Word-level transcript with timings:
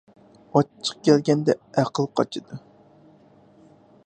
ئاچچىق 0.55 1.03
كەلگەندە 1.09 1.57
ئەقىل 1.83 2.09
قاچىدۇ. 2.21 2.61